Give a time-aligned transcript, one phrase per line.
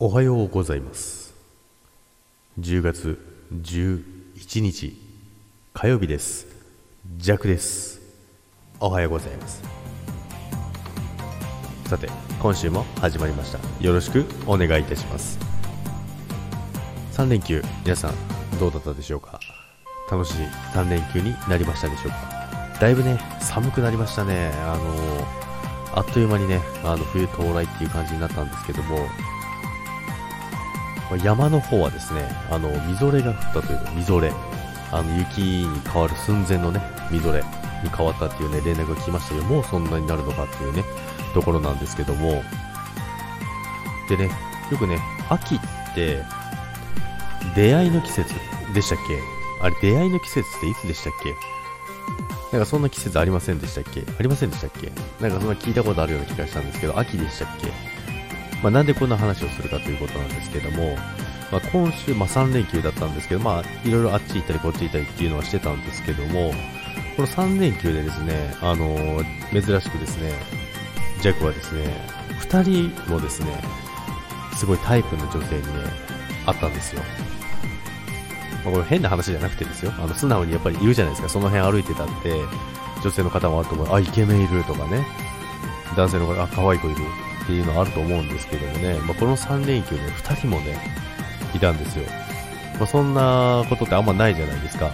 [0.00, 1.34] おはようございます。
[2.60, 3.18] 10月
[3.52, 4.96] 11日
[5.74, 6.46] 火曜日です。
[7.16, 8.00] ジャックです。
[8.78, 9.60] おはようございます。
[11.86, 12.08] さて
[12.40, 13.58] 今週も始まりました。
[13.84, 15.36] よろしくお願いいたします。
[17.14, 18.14] 3連休皆さん
[18.60, 19.40] どうだったでしょうか？
[20.08, 20.34] 楽しい
[20.74, 22.78] 3連休になりましたでしょうか？
[22.80, 24.52] だいぶね寒くなりましたね。
[24.58, 24.78] あ
[25.92, 28.98] のあっという間にねあの冬到来っていう感じになったんですけども
[31.16, 34.32] 山の方はですね、あの、みぞれが降ったというか、みぞれ、
[34.92, 37.42] あの、雪に変わる寸前のね、みぞれ
[37.82, 40.84] に変わったっていうね、連絡が来ましたけど、もうそんなになるのかっていうね、
[41.34, 42.42] ところなんですけども、
[44.08, 44.30] でね、
[44.70, 44.98] よくね、
[45.28, 45.58] 秋っ
[45.94, 46.22] て、
[47.54, 48.34] 出会いの季節
[48.74, 49.18] でしたっけ？
[49.62, 51.34] あれ、出会いの季節っていつでしたっけ？
[52.52, 54.02] なんかそんな季節ありませんでしたっけ？
[54.18, 54.90] ありませんでしたっけ？
[55.20, 57.68] なんかそんな聞いたことあるような気がしたんですけど、秋でしたっけ？
[58.62, 60.96] まあ、なんでこんな話をするかということなんですけども、
[61.50, 66.52] まあ、今週、まあ、3連休だったんですけど、まあ、いろいろあっち行ったりこっち行ったりっていうのはしてたんですけども、
[67.16, 70.32] この3連休でですね、あのー、珍しくですね、
[71.20, 71.84] ジャックはですね、
[72.42, 73.48] 2人もですね、
[74.56, 75.68] すごいタイプの女性にね、
[76.46, 77.02] 会ったんですよ。
[78.64, 82.34] まあ、これ変な話じゃなくてですよ、あの素直にやっぱりいるじゃないですか、その辺歩いてたって、
[83.02, 85.06] 女性の方もあると思う、あ、イケメンいるとかね、
[85.96, 86.96] 男性の方、あ、可愛い子いる。
[87.48, 90.76] っていうのはあると思うんですけどもね、まあ、この3連休で2人もね、
[91.54, 92.04] いたんですよ。
[92.78, 94.92] まあ、そんなことってあんまないじゃないですか。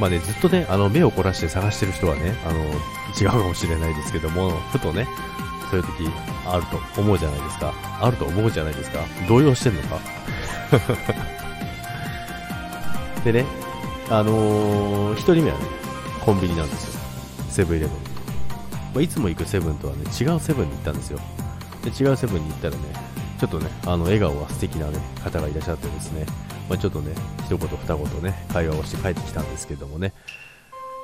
[0.00, 2.60] まあね、ずっとね、あの、目を凝らして探してる人はね、あの、
[3.20, 5.06] 違うかもしれないですけども、ふとね、
[5.70, 6.10] そういう時
[6.46, 7.74] あると思うじゃないですか。
[8.00, 9.00] あると思うじゃないですか。
[9.28, 9.98] 動揺してんのか？
[13.26, 13.44] でね、
[14.08, 15.64] あのー、1人目はね、
[16.24, 17.00] コンビニなんですよ。
[17.50, 17.96] セブンイレブン。
[18.94, 21.20] まあ、いつも行くセブンとはね、違うセブンに行ったんですよ。
[21.82, 22.82] で違うセブンに行ったらね、
[23.38, 26.26] ちょっとね、あの笑顔が素敵な、ね、方がいらっしゃってですね、
[26.68, 27.14] まあ、ちょっとね、
[27.46, 30.12] 一言二言ね、会話をして帰ってきたんですけどもね、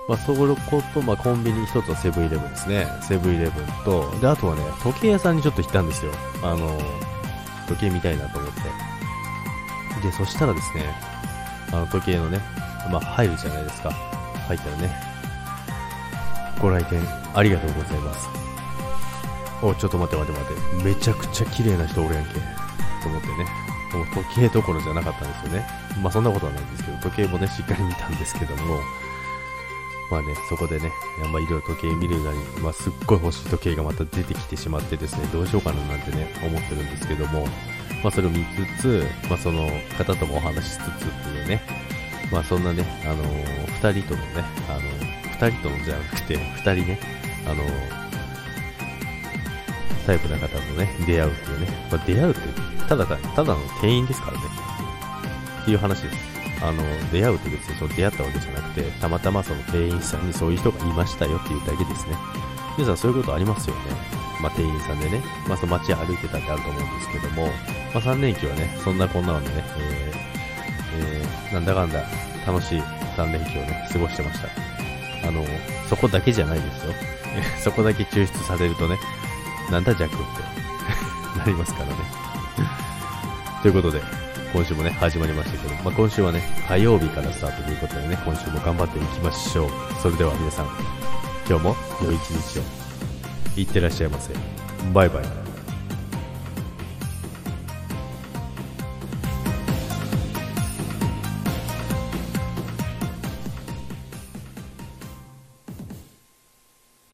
[0.09, 0.47] まあ、そこ
[0.93, 2.87] と、まあ、コンビニ一つはセブンイレブンですね。
[3.03, 6.13] セブンイレブンと、で、あとはね、時計屋さんにちょっと行ったんですよ。
[6.43, 6.79] あの、
[7.69, 8.61] 時計見たいなと思って。
[10.07, 10.85] で、そしたらですね、
[11.73, 12.41] あの、時計のね、
[12.91, 13.91] まあ、入るじゃないですか。
[14.47, 14.95] 入ったらね、
[16.61, 17.01] ご来店
[17.35, 18.44] ありがとうございます。
[19.65, 20.85] おちょっと待って待って待って。
[20.85, 22.35] めちゃくちゃ綺麗な人おるやんけ。
[22.35, 23.47] と思ってね。
[23.95, 25.67] もう時計どころじゃなかったんですよね。
[26.03, 28.81] まあそんなことはないんですけど時計もねしっかり見たんですけども。
[30.11, 30.93] まあねそこでね
[31.33, 37.47] まあいろいろ時計見るなり、まあ、すっごい欲しい時計がまた出てきてしまってですねどうしようかななんてね思ってるんですけども。
[38.03, 38.45] まあそれを見
[38.79, 39.67] つつまあその
[39.97, 40.83] 方ともお話ししつつっ
[41.23, 41.63] ていうね。
[42.31, 47.01] まあそんなねあのー、2人とのねあのー、2人とのじゃなくて2人ね
[47.47, 48.04] あのー
[50.07, 51.67] タイプな方とね、出会うっていうね。
[51.91, 52.41] まあ、出会うって、
[52.89, 54.45] ただただの店員ですからね。
[55.63, 56.17] っていう話です。
[56.63, 62.17] あの、出会うって別にその出会ったわけじゃなくて、たまたまその店員さんにそういう人がいましたよっていうだけですね。
[62.77, 63.83] 皆さんそういうことありますよね。
[64.41, 67.53] まあ、店員さんでね、まあ、その街歩いてたってあると思うんですけども、ま
[67.95, 72.05] あ、3連休はね、そんなこんなのでね、えー、えー、なんだかんだ
[72.47, 72.81] 楽しい
[73.17, 74.49] 3連休をね、過ごしてました。
[75.29, 75.45] あの、
[75.89, 76.93] そこだけじゃないですよ。
[77.65, 78.99] そこだけ抽出されるとね、
[79.71, 80.25] なんだジャックって
[81.39, 81.95] なりますからね。
[83.63, 84.03] ということで、
[84.53, 89.71] 今週もね、始まりましたけど、まあ、今週はね、火曜日からスタートということでね、今週も頑張っていきましょう。
[90.03, 90.67] それでは皆さん、
[91.49, 92.63] 今日も良い一日を。
[93.57, 94.33] いってらっしゃいませ。
[94.93, 95.44] バイバイ。